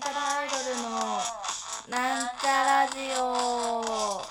[0.00, 0.90] なんちゃらアイドルの
[1.90, 4.22] なんちゃラジオ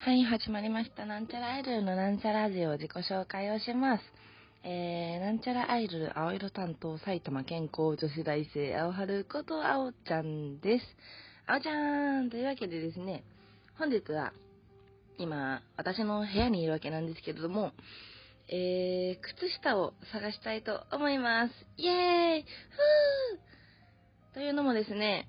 [0.00, 1.06] はい、始まりました。
[1.06, 4.02] なんちゃらアイドルのなんちゃラジオ自己紹介をします。
[4.62, 10.84] えー、なんちゃらアイドル青色担当埼玉健康女子大生青春こと青ちゃんです。
[11.46, 13.24] 青ちゃんというわけでですね、
[13.76, 14.32] 本日は
[15.18, 17.72] 今私の部屋にいるわけなんですけれども、
[18.48, 21.52] えー、靴下を探したいと思います。
[21.76, 25.28] イエーイふーというのもですね、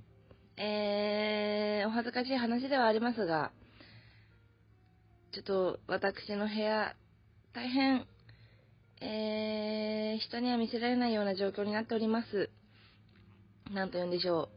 [0.57, 3.51] えー、お恥ずかしい話ではありますが、
[5.33, 6.95] ちょっと私の部屋、
[7.51, 8.05] 大変、
[9.01, 12.51] えー、人には見せられないような状況になっております。
[13.73, 14.49] なんと言うんでしょ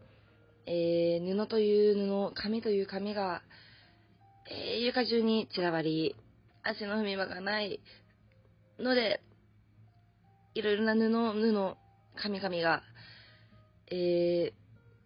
[0.67, 0.71] う。
[0.71, 3.41] えー、布という布、紙という紙が、
[4.51, 6.17] えー、床中に散らばり、
[6.63, 7.81] 足の踏み場がない
[8.79, 9.21] ので、
[10.55, 11.77] いろいろな布、布、
[12.17, 12.83] 紙々が、
[13.91, 14.53] えー、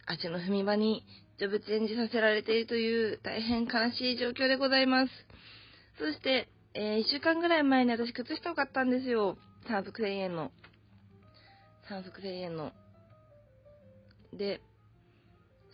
[0.07, 1.05] 足の踏み場に
[1.39, 5.11] ジョブチェンジさせられているという大変悲しい状況でございます。
[5.99, 9.37] そして、えー、一週間ぐらい前に私靴下を買ったんですよ。
[9.69, 10.51] 3足1000円の。
[11.91, 12.73] 3足1000円の。
[14.33, 14.61] で、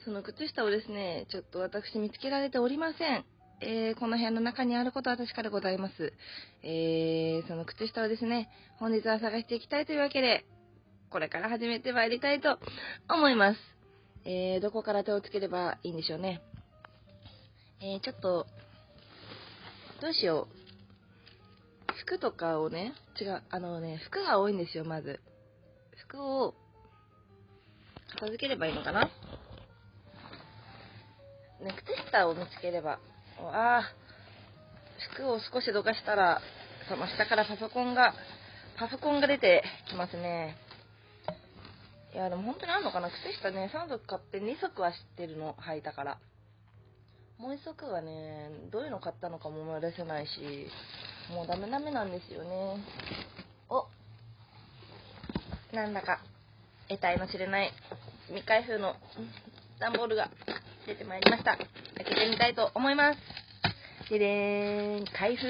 [0.04, 3.24] その靴下をですね、ちょっと私見つけられておりません。
[3.60, 6.12] えー、この部屋の中にあることは確かでございます。
[6.62, 10.44] えー、その靴下をですね、本日は探していきたいというわけで、
[11.10, 12.58] これから始めてまいりたいと
[13.08, 13.58] 思います。
[14.24, 16.40] えー、どこから手をつければいいんでしょうね。
[17.80, 18.46] え、ちょっと、
[20.00, 21.92] どうしよう。
[22.02, 25.20] 服とかをね、違う、あのね、服が多いんですよ、まず。
[26.06, 26.54] 服を、
[28.14, 29.10] 片付ければいいのかな
[31.60, 33.00] ね、靴下を見つければ。
[33.46, 33.82] ああ、
[35.14, 36.40] 服を少しどかしたら、
[36.88, 38.14] その下からパソコンが、
[38.78, 40.56] パソコンが出てきますね。
[42.14, 46.18] いや、でも本当にあんのかな靴下ね、3足買って2足は知ってるの、履いたから。
[47.38, 50.66] もう1足はね、どういうの買ったのかも思い出せないし、
[51.32, 52.82] もうダメダメなんですよね。
[53.68, 53.86] お
[55.72, 56.20] なんだか、
[56.88, 57.72] 得体の知れない
[58.28, 58.96] 未開封の
[59.78, 60.30] 段ボールが
[60.86, 61.56] 出てまいりました。
[61.98, 63.18] 開けてみたいと思います。
[64.10, 65.46] ででーん、開封。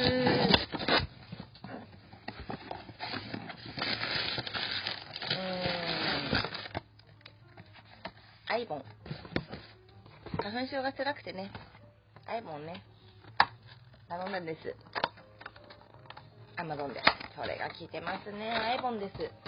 [8.48, 8.84] アイボン。
[10.38, 11.50] 花粉症が辛くてね、
[12.26, 12.82] アイボンね、
[14.08, 14.74] 頼んだんです。
[16.56, 17.02] アマゾンで。
[17.36, 18.50] それが効いてますね。
[18.50, 19.47] アイボンです。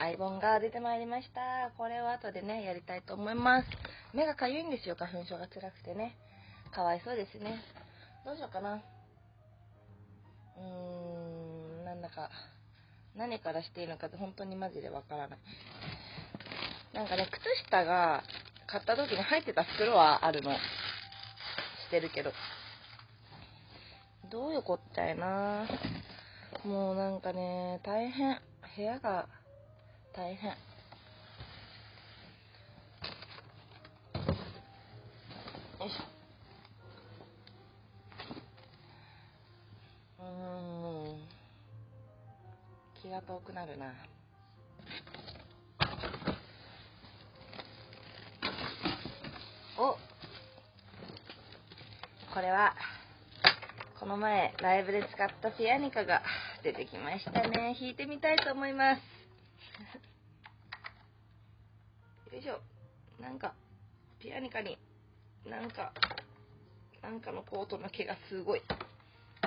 [0.00, 1.70] アイボンが出てまいりました。
[1.76, 3.68] これを後でね、やりたいと思います。
[4.14, 6.16] 目がかゆいんですよ、花粉症が辛くてね。
[6.74, 7.62] かわいそうですね。
[8.24, 8.76] どうしようかな。
[8.76, 10.62] うー
[11.82, 12.30] ん、なんだか、
[13.14, 15.38] 何からしていいのかって本当にマジでわからない。
[16.94, 18.22] なんかね、靴下が
[18.66, 20.50] 買った時に入ってた袋はあるの。
[20.52, 20.58] し
[21.90, 22.32] てるけど。
[24.30, 25.66] どういうこっちゃいな
[26.64, 28.40] もうなんかね、大変。
[28.76, 29.26] 部屋が
[30.12, 30.50] 大変。
[30.50, 30.56] よ
[35.86, 40.24] いしょ。
[40.24, 40.26] う
[41.16, 41.20] ん。
[43.00, 43.92] 気が遠くなるな。
[49.78, 49.96] お
[52.34, 52.74] これは、
[53.98, 56.20] この前ライブで使ったピアニカが
[56.64, 57.76] 出てきましたね。
[57.78, 59.02] 弾いてみたいと思います。
[62.32, 62.60] よいしょ。
[63.20, 63.54] なんか、
[64.18, 64.76] ピアニカに、
[65.46, 65.92] なんか、
[67.02, 68.62] なんかのコートの毛がすごい、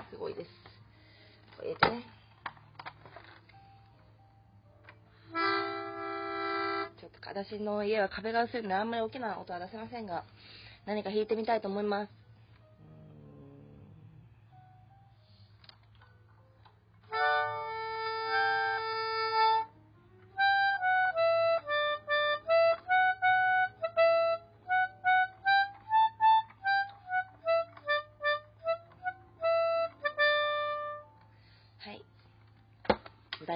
[0.10, 0.52] すごいです。
[1.58, 2.04] これ入れてね。
[7.00, 10.24] ちょっと私の家は壁が薄いのであんまり大きな音は出せませんが、
[10.86, 12.12] 何か弾いてみたいと思います。
[17.10, 17.73] はい。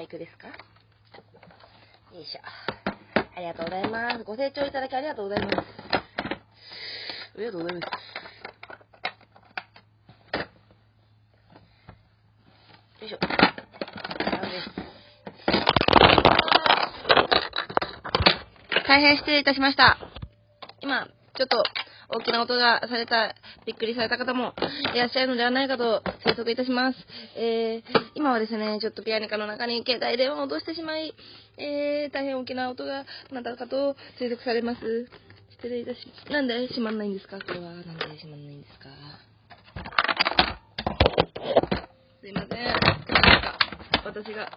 [0.08, 0.48] 大工ですか？
[0.48, 0.54] よ
[2.22, 2.40] いしょ。
[3.36, 4.24] ありがとうございます。
[4.24, 5.58] ご清聴いただきありがとうございます。
[5.58, 5.64] あ
[7.38, 7.88] りがとうございま
[12.98, 13.02] す。
[13.02, 13.20] よいしょ。
[18.88, 19.98] 大変失礼いたしました。
[20.80, 21.06] 今、
[21.36, 21.62] ちょっと、
[22.10, 23.36] 大きな音がされた、
[23.68, 24.54] びっくりされた方も
[24.96, 26.98] いらっしゃるのではないかと推測いたします。
[27.36, 31.14] えー、今はですね、ちょっとピアニカの中に携帯電話を落としてしまい、
[31.58, 34.80] えー、大変大きな音がなったかと推測されます。
[35.58, 35.98] 失礼いたし、
[36.32, 37.40] なんで閉まんないんですか？
[37.40, 37.74] これは。
[37.74, 38.88] なんで閉まんないんですか？
[42.22, 42.50] すいません。
[44.06, 44.50] 私が、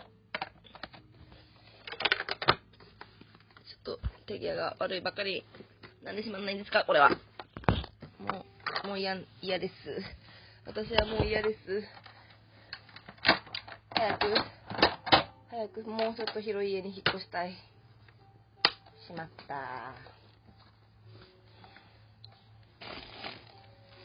[3.67, 3.99] ちょっと
[4.29, 5.43] 手際が悪いばかり。
[6.05, 6.85] なんで閉まんないんですか？
[6.87, 7.11] これは。
[8.85, 9.75] もう、嫌、嫌です。
[10.65, 11.59] 私はもう嫌です。
[13.91, 14.35] 早く、
[15.51, 17.53] 早くもうちょっと広い家に引っ越したい。
[19.07, 19.93] しまった。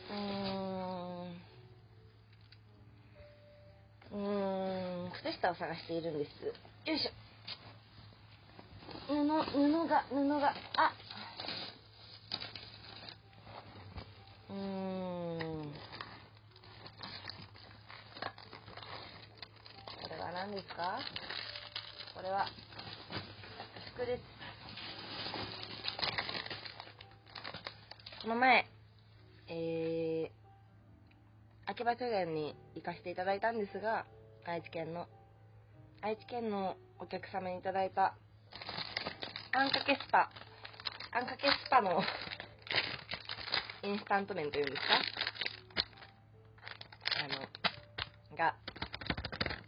[0.09, 0.15] うー
[0.57, 1.45] ん。
[4.11, 6.29] うーん、靴下を探しているんです。
[6.43, 7.11] よいしょ。
[9.07, 10.91] 布、布が、布が、あ
[14.55, 15.73] うん。
[20.01, 20.97] これは何ですか？
[22.15, 22.45] これは、
[23.93, 24.23] 服です。
[28.21, 28.65] この前、
[29.49, 34.05] えー、秋葉書店に行かせていただいたんですが、
[34.45, 35.07] 愛知県の、
[36.01, 38.15] 愛知県のお客様にいただいた、
[39.51, 40.31] あんかけスパ、
[41.11, 42.01] あんかけスパの
[43.85, 44.95] インスタント麺というんですか？
[47.23, 47.37] あの、
[48.35, 48.55] が、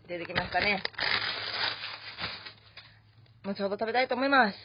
[0.07, 0.81] 出てきましたね。
[3.45, 4.55] 後ほど食べたいと思います。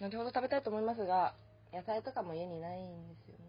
[0.00, 1.34] 後ほど食べたいと思いますが、
[1.72, 3.44] 野菜とかも家にないんですよね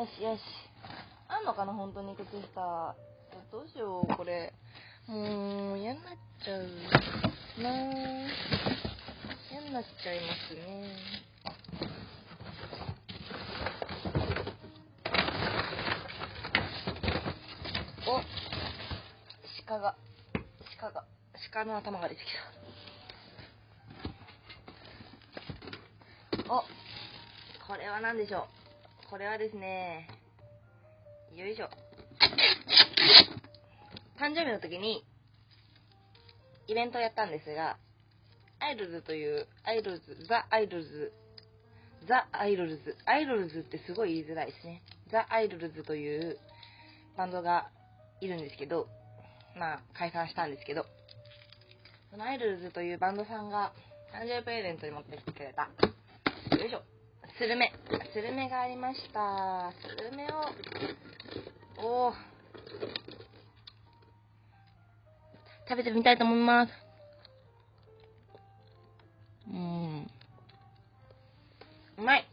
[0.00, 0.40] よしよし。
[1.28, 2.96] あんのかな本当に靴下。
[3.52, 4.52] どうしよう、これ。
[5.06, 6.62] もう、嫌になっちゃう
[7.62, 8.53] なぁ。
[9.74, 10.60] なっちゃいますね。
[18.06, 18.20] お
[19.66, 19.96] 鹿が、
[20.78, 21.04] 鹿が、
[21.52, 22.08] 鹿の頭が。
[22.08, 22.26] 出てき
[26.46, 26.54] た。
[26.54, 26.62] お
[27.66, 28.46] これは何でしょ
[29.06, 30.06] うこれはですね、
[31.34, 31.68] よいしょ。
[34.20, 35.04] 誕生日の時に、
[36.68, 37.76] イベントをやったんですが、
[38.64, 41.12] アイドルズという、アイドルズ、ザ・アイドルズ、
[42.08, 44.80] ザ・アイドルズ、アイドルズってすごい言いづらいですね。
[45.10, 46.38] ザ・アイドルズという
[47.16, 47.68] バンドが
[48.22, 48.88] いるんですけど、
[49.58, 50.86] まあ、解散したんですけど、
[52.10, 53.72] そのアイドルズというバンドさんが
[54.14, 55.68] 誕生日プレゼントに持ってきてくれた、
[56.56, 56.82] よいしょ、
[57.38, 57.70] スルメ。
[58.14, 59.72] スルメがありました。
[59.78, 60.26] スルメ
[61.82, 62.14] を、おー。
[65.68, 66.83] 食べてみたいと思います。
[69.52, 70.10] うん。
[71.98, 72.24] うまい。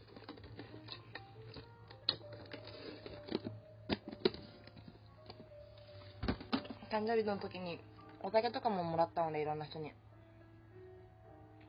[6.90, 7.80] 誕生日の時に
[8.22, 9.92] お酒とかももらったのでいろんな人に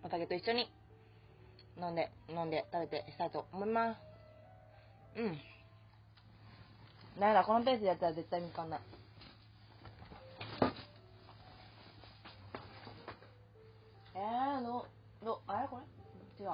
[0.04, 0.70] お酒と一緒に
[1.78, 4.00] 飲んで、飲んで食べてしたいと思います。
[5.16, 5.40] うん。
[7.20, 8.80] なんだ、このペースでやったら絶対見つかんない。
[14.16, 14.86] えー、の、
[15.24, 15.68] の、あれ？
[15.68, 15.84] これ？
[16.44, 16.52] 違う。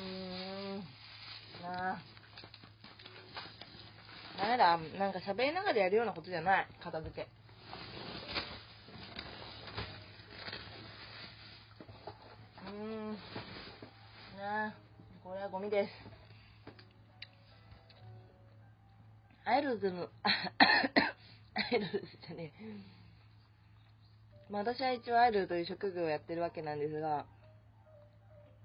[0.00, 0.82] うん。
[1.62, 1.98] なあ。
[4.38, 4.78] ダメだ。
[4.98, 6.66] なんか喋りながらやるようなことじゃない。
[6.80, 7.28] 片付け
[12.68, 13.12] うん
[14.38, 14.74] なあ。
[15.22, 15.90] これはゴミです。
[19.44, 22.52] アイルズの、アイルズじゃね
[24.52, 27.24] まあ私は一応アイルルという職業をやってるわけなんですが、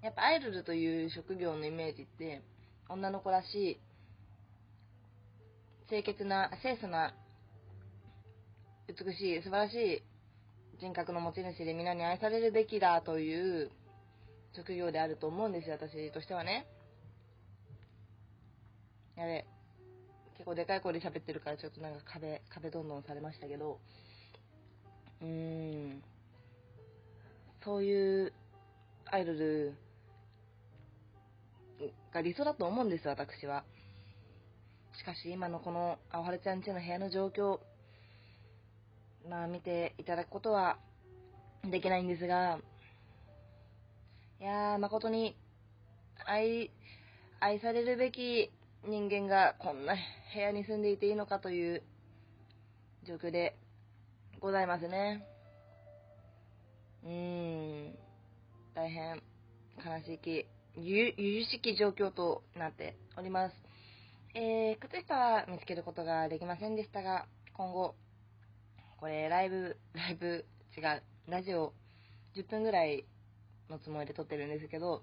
[0.02, 2.42] やっぱアイルルという職業のイメージって、
[2.90, 3.80] 女の子らしい、
[5.88, 7.14] 清潔な、清楚な、
[8.86, 10.02] 美しい、素晴らしい
[10.78, 13.70] 人格の持ち主で皆に愛されるべきだという
[14.54, 16.66] 職業であると思うんですよ、私としてはね。
[19.16, 19.46] やべ。
[20.34, 23.80] 結構でかい声で喋ってるからちょっとなんか壁、壁どんどんされましたけど、
[25.22, 26.02] うん。
[27.64, 28.32] そういう
[29.06, 29.74] アイドル
[32.12, 33.64] が理想だと思うんです、私は。
[34.98, 37.60] しかし今のこの青春ちゃんちの部屋の状況、
[39.28, 40.78] まあ見ていただくことは
[41.64, 42.58] できないんですが、
[44.40, 45.36] いやー、誠に、
[46.26, 46.70] 愛、
[47.40, 48.50] 愛されるべき
[48.86, 49.94] 人間がこんな
[50.34, 51.82] 部屋に住んでいていいのかという
[53.06, 53.56] 状況で
[54.40, 55.26] ございますね。
[57.02, 57.94] うーん、
[58.72, 59.20] 大変
[59.84, 63.56] 悲しき、ゆ、ゆしき状況となっております。
[64.34, 67.96] えー、靴下は見つけることができませんでしたが、今後、
[68.98, 70.44] これ、ライブ、ライブ、
[70.76, 71.72] 違う、ラジオ、
[72.36, 73.04] 10分ぐらい
[73.68, 75.02] のつもりで撮ってるんですけど、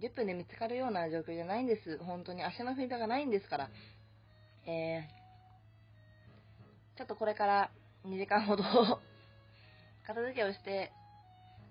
[0.00, 1.96] 10分で見つかるような状況じゃないんです。
[2.04, 3.70] 本当に足の踏み場がないんですから。
[4.66, 5.08] え、
[6.98, 7.70] ちょっとこれから
[8.08, 8.64] 2時間ほど
[10.04, 10.90] 片付けをして、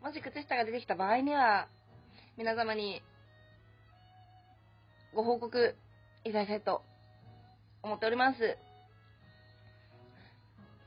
[0.01, 1.67] もし靴下が出てきた場合には、
[2.37, 3.03] 皆様に
[5.13, 5.75] ご報告
[6.23, 6.81] いただきたいと
[7.83, 8.57] 思っております。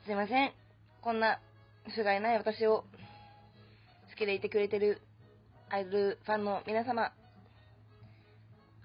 [0.07, 0.55] すいません。
[1.03, 1.39] こんな
[1.95, 2.87] 不甲斐ない私を
[4.09, 5.03] 好きでいてくれてる
[5.69, 7.13] アイドルファンの皆様、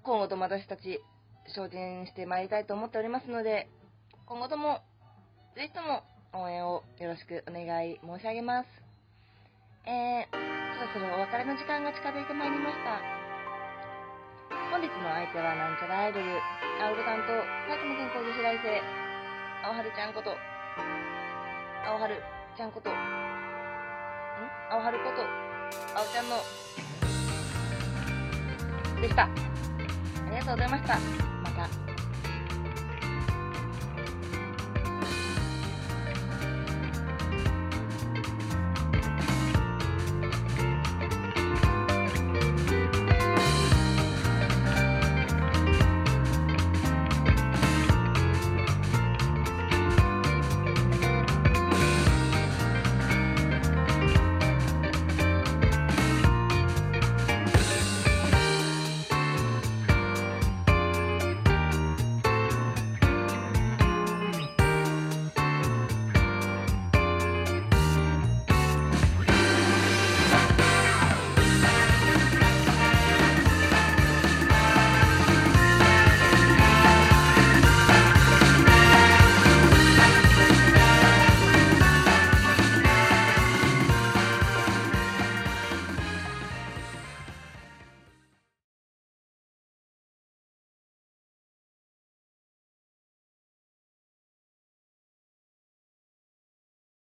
[0.04, 1.02] 今後とも私たち
[1.48, 3.70] 精進してまいりたいと思っておりますので、
[4.26, 4.82] 今後とも
[5.56, 6.04] ぜひとも
[6.36, 8.68] 応援をよろしくお願い申し上げます。
[9.88, 10.36] えー、
[10.92, 13.00] そろそろお別れの時間が近づいてまいりました。
[14.70, 16.26] 本日の相手はなんちゃらアイドル、
[16.84, 17.40] アウロ担当、
[17.72, 18.84] 佐久間健康女子大生、
[19.64, 20.36] 青春ちゃんこと、
[21.88, 22.20] 青春
[22.58, 22.94] ちゃんこと、ん？
[24.76, 25.24] 青春こと、
[25.96, 26.36] 青ちゃんの、
[29.00, 29.24] でした。
[29.24, 29.30] あ
[30.32, 31.35] りがとうございました。